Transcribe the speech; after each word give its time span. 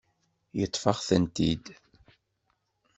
Yeṭṭef-aɣ-tent-id. 0.57 1.65